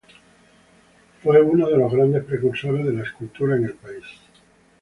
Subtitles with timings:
[1.21, 4.03] Fue uno de los grandes precursores de la escultura en el país.